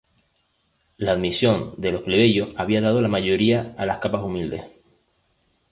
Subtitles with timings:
[0.97, 4.81] La admisión de los plebeyos había dado la mayoría a las capas humildes.